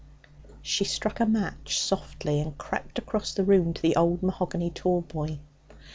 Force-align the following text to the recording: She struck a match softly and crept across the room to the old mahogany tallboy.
She 0.63 0.83
struck 0.83 1.19
a 1.19 1.27
match 1.27 1.77
softly 1.79 2.39
and 2.41 2.57
crept 2.57 2.97
across 2.97 3.35
the 3.35 3.43
room 3.43 3.71
to 3.71 3.81
the 3.83 3.95
old 3.95 4.23
mahogany 4.23 4.71
tallboy. 4.71 5.37